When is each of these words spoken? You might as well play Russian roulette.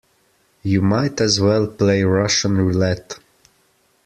You 0.63 0.81
might 0.81 1.21
as 1.21 1.39
well 1.39 1.67
play 1.67 2.01
Russian 2.03 2.57
roulette. 2.57 3.19